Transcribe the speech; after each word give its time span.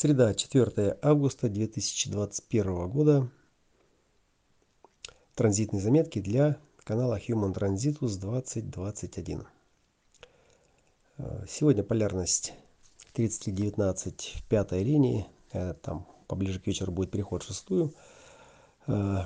Среда, 0.00 0.32
4 0.32 0.96
августа 1.02 1.48
2021 1.48 2.88
года. 2.88 3.28
Транзитные 5.34 5.82
заметки 5.82 6.20
для 6.20 6.56
канала 6.84 7.18
Human 7.18 7.52
Transitus 7.52 8.16
2021. 8.16 9.42
Сегодня 11.48 11.82
полярность 11.82 12.54
3319 13.14 14.34
в 14.36 14.48
пятой 14.48 14.84
линии. 14.84 15.26
Э, 15.50 15.74
там 15.74 16.06
поближе 16.28 16.60
к 16.60 16.68
вечеру 16.68 16.92
будет 16.92 17.10
переход 17.10 17.42
в 17.42 17.48
шестую. 17.48 17.92
Э, 18.86 19.22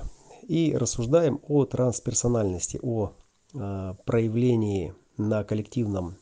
и 0.48 0.74
рассуждаем 0.74 1.38
о 1.48 1.66
трансперсональности, 1.66 2.80
о 2.82 3.12
э, 3.52 3.94
проявлении 4.06 4.94
на 5.18 5.44
коллективном 5.44 6.16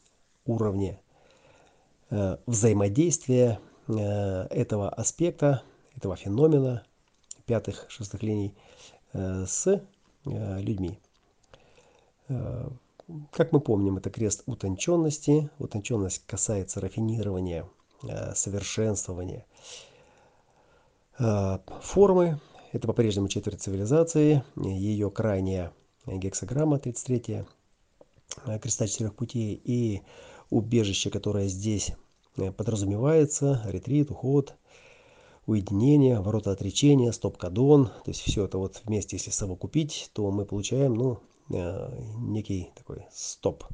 уровне 0.44 1.00
взаимодействия 2.46 3.60
Э, 3.60 3.69
этого 3.98 4.88
аспекта, 4.88 5.62
этого 5.96 6.16
феномена 6.16 6.84
пятых, 7.46 7.86
шестых 7.88 8.22
линий 8.22 8.54
э, 9.12 9.44
с 9.46 9.66
э, 9.66 9.80
людьми. 10.60 10.98
Как 13.32 13.50
мы 13.50 13.60
помним, 13.60 13.96
это 13.96 14.08
крест 14.08 14.44
утонченности. 14.46 15.50
Утонченность 15.58 16.24
касается 16.26 16.80
рафинирования, 16.80 17.68
совершенствования 18.36 19.44
формы. 21.18 22.40
Это 22.70 22.86
по-прежнему 22.86 23.26
четверть 23.26 23.60
цивилизации. 23.60 24.44
Ее 24.54 25.10
крайняя 25.10 25.72
гексограмма 26.06 26.78
33 26.78 27.44
креста 28.62 28.86
четырех 28.86 29.16
путей 29.16 29.60
и 29.64 30.02
убежище, 30.50 31.10
которое 31.10 31.48
здесь 31.48 31.90
Э, 31.90 32.09
подразумевается 32.36 33.62
ретрит, 33.66 34.10
уход, 34.10 34.54
уединение, 35.46 36.20
ворота 36.20 36.52
отречения, 36.52 37.12
стоп-кадон. 37.12 37.86
То 37.86 38.10
есть 38.10 38.20
все 38.20 38.44
это 38.44 38.58
вот 38.58 38.80
вместе, 38.84 39.16
если 39.16 39.30
совокупить, 39.30 40.10
то 40.12 40.30
мы 40.30 40.44
получаем 40.44 40.94
ну, 40.94 41.18
э, 41.50 41.90
некий 42.18 42.70
такой 42.74 43.04
стоп, 43.12 43.64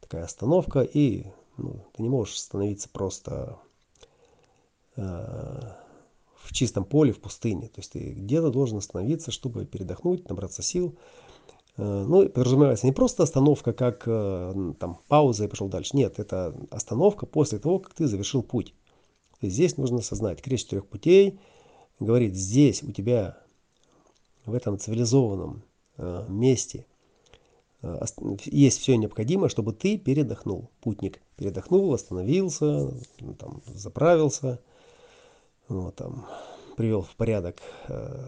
такая 0.00 0.24
остановка. 0.24 0.80
И 0.82 1.26
ну, 1.56 1.84
ты 1.92 2.02
не 2.02 2.08
можешь 2.08 2.38
становиться 2.38 2.88
просто 2.88 3.58
э, 4.96 5.02
в 5.02 6.52
чистом 6.52 6.84
поле, 6.84 7.12
в 7.12 7.20
пустыне. 7.20 7.68
То 7.68 7.80
есть 7.80 7.92
ты 7.92 8.12
где-то 8.12 8.50
должен 8.50 8.78
остановиться, 8.78 9.30
чтобы 9.30 9.66
передохнуть, 9.66 10.28
набраться 10.28 10.62
сил. 10.62 10.96
Э, 11.78 12.04
ну, 12.06 12.28
подразумевается 12.28 12.86
не 12.86 12.92
просто 12.92 13.22
остановка, 13.22 13.72
как 13.72 14.02
э, 14.06 14.72
там 14.78 14.98
пауза 15.06 15.44
и 15.44 15.48
пошел 15.48 15.68
дальше. 15.68 15.96
Нет, 15.96 16.18
это 16.18 16.54
остановка 16.70 17.24
после 17.24 17.58
того, 17.58 17.78
как 17.78 17.94
ты 17.94 18.06
завершил 18.06 18.42
путь. 18.42 18.74
здесь 19.40 19.76
нужно 19.76 19.98
осознать, 19.98 20.42
крест 20.42 20.64
четырех 20.64 20.86
путей 20.86 21.38
говорит, 22.00 22.34
здесь 22.34 22.82
у 22.82 22.90
тебя 22.92 23.38
в 24.44 24.54
этом 24.54 24.78
цивилизованном 24.78 25.62
э, 25.96 26.26
месте 26.28 26.84
есть 28.44 28.80
все 28.80 28.96
необходимое, 28.96 29.48
чтобы 29.48 29.72
ты 29.72 29.98
передохнул, 29.98 30.68
путник. 30.80 31.20
Передохнул, 31.36 31.94
остановился, 31.94 32.92
там, 33.38 33.62
заправился, 33.66 34.58
вот, 35.68 35.94
там, 35.94 36.26
привел 36.76 37.02
в 37.02 37.14
порядок 37.14 37.62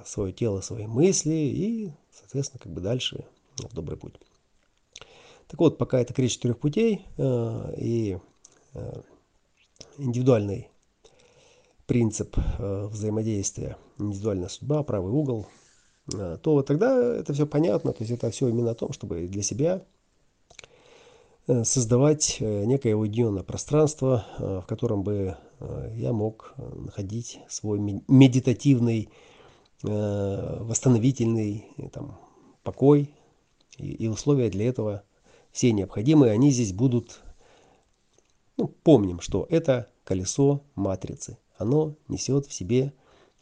свое 0.07 0.33
тело, 0.33 0.61
свои 0.61 0.87
мысли 0.87 1.35
и, 1.35 1.93
соответственно, 2.13 2.61
как 2.63 2.73
бы 2.73 2.81
дальше 2.81 3.25
в 3.69 3.75
добрый 3.75 3.99
путь. 3.99 4.15
Так 5.49 5.59
вот, 5.59 5.79
пока 5.79 6.01
это 6.01 6.15
крест 6.15 6.35
четырех 6.35 6.59
путей 6.59 7.05
э, 7.17 7.75
и 7.77 8.19
э, 8.75 9.03
индивидуальный 9.99 10.69
принцип 11.87 12.37
э, 12.39 12.87
взаимодействия, 12.87 13.77
индивидуальная 13.99 14.49
судьба, 14.49 14.85
правый 14.85 15.13
угол, 15.13 15.49
э, 16.15 16.39
то 16.41 16.63
тогда 16.63 17.17
это 17.17 17.33
все 17.33 17.47
понятно. 17.49 17.93
То 17.93 18.05
есть 18.05 18.13
это 18.13 18.31
все 18.31 18.47
именно 18.49 18.71
о 18.71 18.77
том, 18.77 18.93
чтобы 18.93 19.27
для 19.27 19.43
себя 19.43 19.83
э, 21.49 21.65
создавать 21.65 22.37
э, 22.39 22.65
некое 22.65 22.95
уединенное 22.95 23.43
пространство, 23.43 24.25
э, 24.39 24.61
в 24.63 24.67
котором 24.67 25.03
бы 25.03 25.37
я 25.97 26.15
мог 26.15 26.55
находить 26.57 27.39
свой 27.51 27.79
медитативный, 28.09 29.11
восстановительный 29.83 31.67
там, 31.93 32.19
покой, 32.63 33.15
и, 33.81 34.09
условия 34.09 34.51
для 34.51 34.69
этого 34.69 35.03
все 35.53 35.73
необходимые, 35.73 36.33
они 36.33 36.51
здесь 36.51 36.73
будут, 36.73 37.21
ну, 38.57 38.69
помним, 38.69 39.21
что 39.21 39.47
это 39.51 39.89
колесо 40.05 40.63
матрицы. 40.75 41.39
Оно 41.59 41.95
несет 42.09 42.47
в 42.47 42.53
себе 42.53 42.93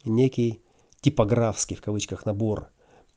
некий 0.05 0.61
типографский, 1.01 1.75
в 1.75 1.81
кавычках, 1.81 2.25
набор 2.25 2.69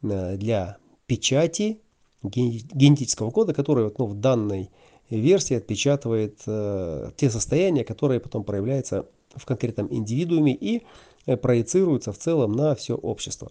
э, 0.02 0.36
для 0.36 0.76
печати 1.06 1.80
генетического 2.22 3.30
кода, 3.30 3.52
который 3.52 3.92
ну, 3.98 4.06
в 4.06 4.14
данной 4.14 4.70
версии 5.10 5.56
отпечатывает 5.56 6.40
э, 6.46 7.10
те 7.16 7.30
состояния, 7.30 7.84
которые 7.84 8.20
потом 8.20 8.44
проявляются 8.44 9.06
в 9.34 9.44
конкретном 9.44 9.92
индивидууме 9.92 10.54
и 10.54 10.82
э, 11.26 11.36
проецируются 11.36 12.12
в 12.12 12.18
целом 12.18 12.52
на 12.52 12.74
все 12.74 12.94
общество. 12.94 13.50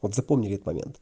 Вот 0.00 0.14
запомнили 0.14 0.54
этот 0.54 0.66
момент. 0.66 1.00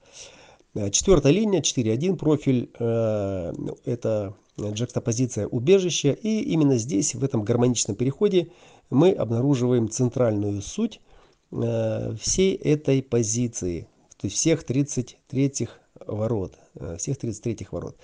Э, 0.75 0.91
Четвертая 0.91 1.33
линия, 1.33 1.61
4.1 1.61 2.17
профиль, 2.17 2.71
э, 2.79 3.53
это 3.85 4.35
джекстопозиция 4.59 5.47
убежища. 5.47 6.13
И 6.13 6.41
именно 6.41 6.77
здесь, 6.77 7.15
в 7.15 7.25
этом 7.25 7.43
гармоничном 7.43 7.97
переходе, 7.97 8.49
мы 8.91 9.11
обнаруживаем 9.13 9.89
центральную 9.89 10.63
суть 10.63 11.01
э, 11.51 12.15
всей 12.21 12.55
этой 12.55 13.03
позиции. 13.03 13.89
То 14.21 14.27
есть 14.27 14.37
всех 14.37 14.65
33 14.65 15.69
ворот. 16.07 16.55
Всех 16.99 17.17
33 17.19 17.69
ворот. 17.71 17.97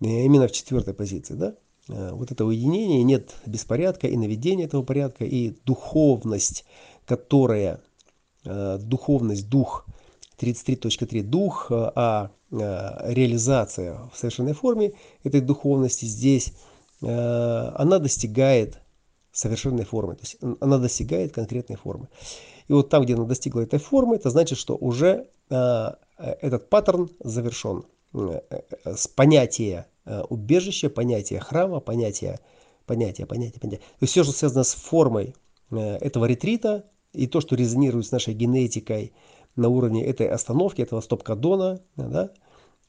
Именно 0.00 0.48
в 0.48 0.52
четвертой 0.52 0.94
позиции. 0.94 1.34
Да? 1.34 1.54
Вот 1.88 2.30
это 2.30 2.44
уединение, 2.44 3.02
нет 3.02 3.34
беспорядка 3.46 4.06
и 4.06 4.16
наведение 4.16 4.66
этого 4.66 4.82
порядка, 4.82 5.24
и 5.24 5.54
духовность, 5.64 6.64
которая, 7.04 7.80
духовность, 8.44 9.48
дух– 9.48 9.86
33.3 10.40 11.22
дух, 11.22 11.70
э, 11.70 11.90
а 11.94 12.30
э, 12.50 12.56
реализация 13.12 13.98
в 14.12 14.18
совершенной 14.18 14.54
форме 14.54 14.92
этой 15.22 15.40
духовности 15.40 16.06
здесь, 16.06 16.52
э, 17.02 17.06
она 17.06 17.98
достигает 17.98 18.80
совершенной 19.32 19.84
формы, 19.84 20.14
то 20.16 20.22
есть 20.22 20.38
она 20.60 20.78
достигает 20.78 21.32
конкретной 21.32 21.76
формы. 21.76 22.08
И 22.68 22.72
вот 22.72 22.88
там, 22.88 23.04
где 23.04 23.14
она 23.14 23.24
достигла 23.24 23.60
этой 23.60 23.78
формы, 23.78 24.16
это 24.16 24.30
значит, 24.30 24.58
что 24.58 24.76
уже 24.76 25.28
этот 25.48 26.68
паттерн 26.68 27.10
завершен. 27.20 27.84
С 28.84 29.08
понятия 29.08 29.86
убежища, 30.28 30.88
понятия 30.90 31.40
храма, 31.40 31.80
понятия, 31.80 32.40
понятия, 32.86 33.26
понятия, 33.26 33.58
понятия. 33.60 33.82
То 33.82 34.02
есть 34.02 34.12
все, 34.12 34.22
что 34.24 34.32
связано 34.32 34.62
с 34.62 34.74
формой 34.74 35.34
этого 35.70 36.26
ретрита 36.26 36.84
и 37.12 37.26
то, 37.26 37.40
что 37.40 37.56
резонирует 37.56 38.06
с 38.06 38.12
нашей 38.12 38.34
генетикой, 38.34 39.12
на 39.56 39.68
уровне 39.68 40.04
этой 40.04 40.28
остановки, 40.28 40.82
этого 40.82 41.00
стоп-кадона, 41.00 41.80
да, 41.96 42.30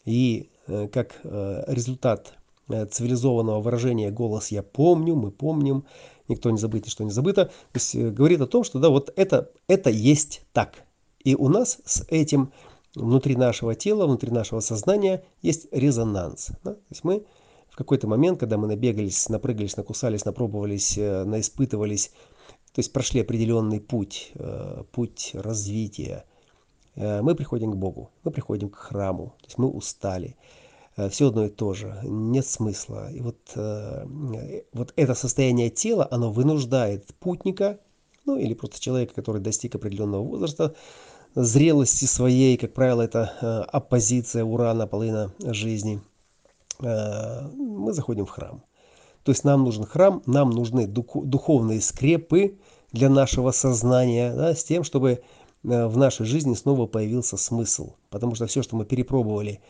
и 0.05 0.49
э, 0.67 0.87
как 0.87 1.19
э, 1.23 1.63
результат 1.67 2.33
э, 2.69 2.85
цивилизованного 2.85 3.61
выражения 3.61 4.11
«голос 4.11 4.49
я 4.49 4.63
помню», 4.63 5.15
«мы 5.15 5.31
помним», 5.31 5.85
«никто 6.27 6.49
не 6.49 6.57
забыт, 6.57 6.85
ничто 6.85 7.03
не 7.03 7.11
забыто», 7.11 7.45
то 7.45 7.51
есть 7.75 7.95
говорит 7.95 8.41
о 8.41 8.47
том, 8.47 8.63
что 8.63 8.79
да, 8.79 8.89
вот 8.89 9.11
это, 9.15 9.51
это 9.67 9.89
есть 9.89 10.43
так. 10.53 10.75
И 11.23 11.35
у 11.35 11.49
нас 11.49 11.79
с 11.85 12.05
этим 12.09 12.51
внутри 12.95 13.35
нашего 13.35 13.75
тела, 13.75 14.05
внутри 14.05 14.31
нашего 14.31 14.59
сознания 14.59 15.23
есть 15.41 15.67
резонанс. 15.71 16.49
Да? 16.63 16.73
То 16.73 16.85
есть 16.89 17.03
мы 17.03 17.25
в 17.69 17.75
какой-то 17.75 18.07
момент, 18.07 18.39
когда 18.39 18.57
мы 18.57 18.67
набегались, 18.67 19.29
напрыгались, 19.29 19.77
накусались, 19.77 20.25
напробовались, 20.25 20.97
наиспытывались, 20.97 22.11
то 22.73 22.79
есть 22.79 22.91
прошли 22.91 23.21
определенный 23.21 23.79
путь, 23.79 24.33
путь 24.91 25.31
развития, 25.33 26.25
мы 26.95 27.35
приходим 27.35 27.71
к 27.71 27.75
Богу, 27.77 28.11
мы 28.23 28.31
приходим 28.31 28.69
к 28.69 28.75
храму, 28.75 29.33
то 29.41 29.45
есть 29.47 29.57
мы 29.57 29.67
устали. 29.67 30.35
Э, 30.97 31.09
Все 31.09 31.27
одно 31.27 31.45
и 31.45 31.49
то 31.49 31.73
же, 31.73 31.99
нет 32.03 32.45
смысла. 32.45 33.11
И 33.11 33.21
вот, 33.21 33.37
э, 33.55 34.05
вот 34.73 34.93
это 34.95 35.13
состояние 35.15 35.69
тела, 35.69 36.07
оно 36.11 36.31
вынуждает 36.31 37.13
путника, 37.19 37.79
ну 38.25 38.37
или 38.37 38.53
просто 38.53 38.79
человека, 38.79 39.13
который 39.15 39.41
достиг 39.41 39.75
определенного 39.75 40.23
возраста, 40.23 40.75
зрелости 41.33 42.05
своей, 42.05 42.57
как 42.57 42.73
правило, 42.73 43.01
это 43.01 43.65
оппозиция 43.71 44.43
урана, 44.43 44.85
половина 44.85 45.31
жизни, 45.39 46.01
мы 46.79 47.93
заходим 47.93 48.25
в 48.25 48.29
храм. 48.29 48.63
То 49.23 49.31
есть 49.31 49.45
нам 49.45 49.63
нужен 49.63 49.85
храм, 49.85 50.21
нам 50.25 50.49
нужны 50.49 50.87
духовные 50.87 51.79
скрепы 51.79 52.59
для 52.91 53.09
нашего 53.09 53.51
сознания, 53.51 54.35
да, 54.35 54.53
с 54.53 54.63
тем, 54.63 54.83
чтобы 54.83 55.21
Э, 55.21 55.40
в 55.63 55.97
нашей 55.97 56.25
жизни 56.25 56.53
снова 56.55 56.87
появился 56.87 57.37
смысл. 57.37 57.93
Потому 58.09 58.35
что 58.35 58.47
все, 58.47 58.63
что 58.63 58.75
мы 58.75 58.85
перепробовали, 58.85 59.61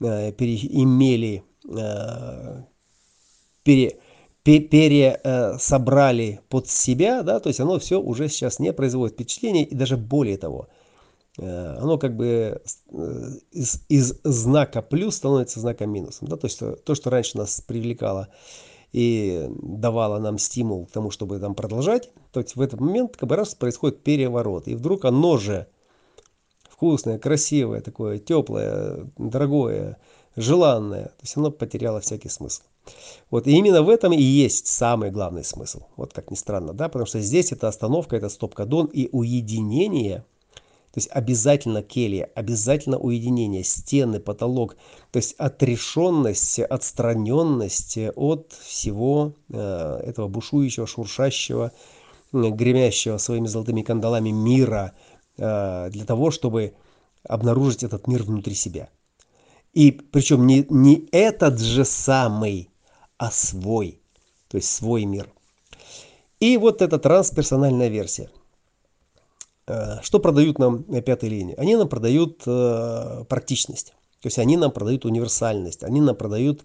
э, 0.00 0.32
переимели, 0.32 1.44
э, 1.68 2.62
пере, 3.62 3.98
пересобрали 4.42 6.40
под 6.48 6.68
себя, 6.68 7.22
да, 7.22 7.40
то 7.40 7.48
есть 7.48 7.58
оно 7.58 7.78
все 7.80 8.00
уже 8.00 8.28
сейчас 8.28 8.60
не 8.60 8.72
производит 8.72 9.14
впечатления, 9.14 9.64
и 9.64 9.74
даже 9.74 9.96
более 9.96 10.36
того, 10.36 10.68
э, 11.38 11.76
оно 11.80 11.98
как 11.98 12.16
бы 12.16 12.62
э, 12.92 13.30
из, 13.50 13.82
из 13.88 14.14
знака 14.22 14.82
плюс 14.82 15.16
становится 15.16 15.58
знаком 15.60 15.90
минусом. 15.90 16.28
Да? 16.28 16.36
То 16.36 16.46
есть 16.46 16.60
то, 16.84 16.94
что 16.94 17.10
раньше 17.10 17.38
нас 17.38 17.60
привлекало 17.60 18.28
и 18.92 19.48
давало 19.60 20.18
нам 20.18 20.38
стимул 20.38 20.86
к 20.86 20.90
тому, 20.90 21.10
чтобы 21.10 21.38
там 21.38 21.54
продолжать, 21.54 22.10
то 22.32 22.40
есть 22.40 22.56
в 22.56 22.60
этот 22.60 22.80
момент 22.80 23.16
как 23.16 23.28
бы 23.28 23.36
раз 23.36 23.54
происходит 23.54 24.02
переворот. 24.02 24.68
И 24.68 24.74
вдруг 24.74 25.04
оно 25.04 25.36
же 25.38 25.66
вкусное, 26.68 27.18
красивое, 27.18 27.80
такое 27.80 28.18
теплое, 28.18 29.10
дорогое, 29.18 29.98
желанное, 30.36 31.04
то 31.04 31.22
есть 31.22 31.36
оно 31.36 31.50
потеряло 31.50 32.00
всякий 32.00 32.28
смысл. 32.28 32.62
Вот 33.30 33.46
и 33.46 33.52
именно 33.52 33.82
в 33.82 33.88
этом 33.88 34.12
и 34.12 34.22
есть 34.22 34.66
самый 34.68 35.10
главный 35.10 35.44
смысл. 35.44 35.82
Вот 35.96 36.12
как 36.12 36.30
ни 36.30 36.36
странно, 36.36 36.72
да, 36.72 36.88
потому 36.88 37.06
что 37.06 37.20
здесь 37.20 37.52
это 37.52 37.68
остановка, 37.68 38.16
это 38.16 38.28
стоп-кадон 38.28 38.86
и 38.86 39.08
уединение. 39.10 40.24
То 40.96 41.00
есть 41.00 41.10
обязательно 41.12 41.82
келья, 41.82 42.30
обязательно 42.34 42.96
уединение, 42.96 43.62
стены, 43.64 44.18
потолок. 44.18 44.76
То 45.10 45.18
есть 45.18 45.34
отрешенность, 45.36 46.58
отстраненность 46.58 47.98
от 48.16 48.54
всего 48.64 49.34
э, 49.50 50.00
этого 50.06 50.28
бушующего, 50.28 50.86
шуршащего, 50.86 51.70
гремящего 52.32 53.18
своими 53.18 53.46
золотыми 53.46 53.82
кандалами 53.82 54.30
мира 54.30 54.94
э, 55.36 55.90
для 55.90 56.06
того, 56.06 56.30
чтобы 56.30 56.72
обнаружить 57.24 57.82
этот 57.82 58.06
мир 58.06 58.22
внутри 58.22 58.54
себя. 58.54 58.88
И 59.74 59.90
причем 59.90 60.46
не, 60.46 60.64
не 60.70 61.06
этот 61.12 61.60
же 61.60 61.84
самый 61.84 62.70
а 63.18 63.30
свой, 63.30 64.00
то 64.48 64.56
есть 64.56 64.72
свой 64.72 65.04
мир. 65.04 65.28
И 66.40 66.56
вот 66.56 66.80
эта 66.80 66.98
трансперсональная 66.98 67.88
версия. 67.88 68.30
Э, 69.66 70.00
что 70.02 70.20
продают 70.20 70.58
нам 70.58 70.84
на 70.88 71.02
пятой 71.02 71.28
линии? 71.28 71.54
Они 71.56 71.76
нам 71.76 71.88
продают 71.88 72.42
э, 72.46 73.24
практичность. 73.28 73.94
То 74.20 74.28
есть 74.28 74.38
они 74.38 74.56
нам 74.56 74.70
продают 74.70 75.04
универсальность. 75.04 75.84
Они 75.84 76.00
нам 76.00 76.16
продают 76.16 76.64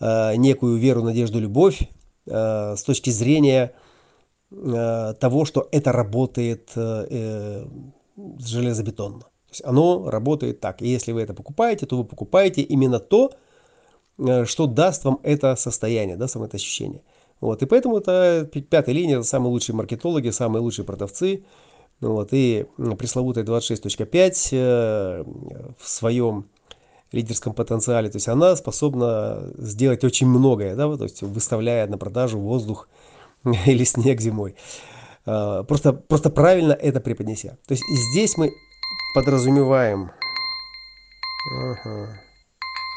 э, 0.00 0.36
некую 0.36 0.78
веру, 0.78 1.02
надежду, 1.02 1.40
любовь 1.40 1.88
с 2.28 2.82
точки 2.84 3.10
зрения 3.10 3.72
того, 4.50 5.44
что 5.44 5.68
это 5.70 5.92
работает 5.92 6.72
железобетонно. 6.74 9.20
То 9.20 9.50
есть 9.50 9.62
оно 9.64 10.10
работает 10.10 10.58
так. 10.58 10.82
И 10.82 10.88
если 10.88 11.12
вы 11.12 11.22
это 11.22 11.34
покупаете, 11.34 11.86
то 11.86 11.98
вы 11.98 12.04
покупаете 12.04 12.62
именно 12.62 12.98
то, 12.98 13.30
что 14.44 14.66
даст 14.66 15.04
вам 15.04 15.20
это 15.22 15.54
состояние, 15.54 16.16
да, 16.16 16.26
само 16.26 16.46
это 16.46 16.56
ощущение. 16.56 17.04
Вот, 17.40 17.62
и 17.62 17.66
поэтому 17.66 17.98
это 17.98 18.50
пятая 18.52 18.92
линия, 18.92 19.18
это 19.18 19.24
самые 19.24 19.52
лучшие 19.52 19.76
маркетологи, 19.76 20.30
самые 20.30 20.62
лучшие 20.62 20.84
продавцы. 20.84 21.44
Вот, 22.00 22.28
и 22.32 22.66
пресловутая 22.98 23.44
26.5 23.44 24.48
э, 24.52 25.24
в 25.78 25.88
своем 25.88 26.46
лидерском 27.12 27.54
потенциале, 27.54 28.10
то 28.10 28.16
есть 28.16 28.28
она 28.28 28.54
способна 28.56 29.50
сделать 29.56 30.04
очень 30.04 30.26
многое, 30.26 30.74
да, 30.74 30.94
то 30.96 31.04
есть 31.04 31.22
выставляя 31.22 31.86
на 31.86 31.96
продажу 31.96 32.38
воздух 32.38 32.88
или 33.66 33.84
снег 33.84 34.20
зимой. 34.20 34.56
Э, 35.24 35.64
просто, 35.66 35.94
просто 35.94 36.28
правильно 36.30 36.72
это 36.72 37.00
преподнеся. 37.00 37.58
То 37.66 37.72
есть 37.72 37.84
здесь 38.10 38.36
мы 38.36 38.52
подразумеваем... 39.14 40.10
Ага. 41.54 42.25